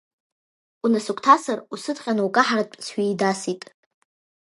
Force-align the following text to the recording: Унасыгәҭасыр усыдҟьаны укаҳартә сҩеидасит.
Унасыгәҭасыр 0.83 1.59
усыдҟьаны 1.73 2.21
укаҳартә 2.27 2.77
сҩеидасит. 2.85 3.61